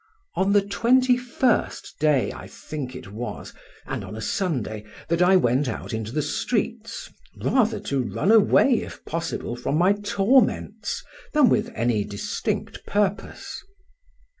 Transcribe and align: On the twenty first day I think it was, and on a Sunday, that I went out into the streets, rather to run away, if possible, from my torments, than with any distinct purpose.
On 0.33 0.51
the 0.51 0.63
twenty 0.65 1.15
first 1.15 1.99
day 1.99 2.31
I 2.33 2.47
think 2.47 2.95
it 2.95 3.11
was, 3.11 3.53
and 3.85 4.03
on 4.03 4.15
a 4.15 4.19
Sunday, 4.19 4.83
that 5.09 5.21
I 5.21 5.35
went 5.35 5.67
out 5.67 5.93
into 5.93 6.11
the 6.11 6.23
streets, 6.23 7.07
rather 7.39 7.79
to 7.81 8.01
run 8.11 8.31
away, 8.31 8.81
if 8.81 9.05
possible, 9.05 9.55
from 9.55 9.77
my 9.77 9.93
torments, 9.93 11.03
than 11.33 11.49
with 11.49 11.69
any 11.75 12.03
distinct 12.03 12.83
purpose. 12.87 13.63